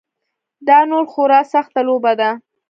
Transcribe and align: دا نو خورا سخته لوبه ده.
دا 0.67 0.77
نو 0.89 0.99
خورا 1.11 1.41
سخته 1.53 1.79
لوبه 1.87 2.13
ده. 2.19 2.29